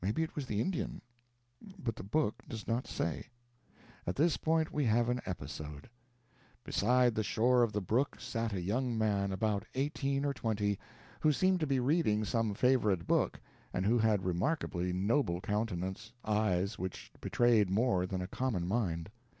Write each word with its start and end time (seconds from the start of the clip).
Maybe 0.00 0.22
it 0.22 0.36
was 0.36 0.46
the 0.46 0.60
Indian; 0.60 1.02
but 1.76 1.96
the 1.96 2.04
book 2.04 2.36
does 2.48 2.68
not 2.68 2.86
say. 2.86 3.30
At 4.06 4.14
this 4.14 4.36
point 4.36 4.70
we 4.70 4.84
have 4.84 5.08
an 5.08 5.20
episode: 5.26 5.90
Beside 6.62 7.16
the 7.16 7.24
shore 7.24 7.64
of 7.64 7.72
the 7.72 7.80
brook 7.80 8.20
sat 8.20 8.52
a 8.52 8.60
young 8.60 8.96
man, 8.96 9.32
about 9.32 9.64
eighteen 9.74 10.24
or 10.24 10.32
twenty, 10.32 10.78
who 11.18 11.32
seemed 11.32 11.58
to 11.58 11.66
be 11.66 11.80
reading 11.80 12.24
some 12.24 12.54
favorite 12.54 13.08
book, 13.08 13.40
and 13.72 13.84
who 13.84 13.98
had 13.98 14.20
a 14.20 14.28
remarkably 14.28 14.92
noble 14.92 15.40
countenance 15.40 16.12
eyes 16.24 16.78
which 16.78 17.10
betrayed 17.20 17.68
more 17.68 18.06
than 18.06 18.22
a 18.22 18.28
common 18.28 18.68
mind. 18.68 19.10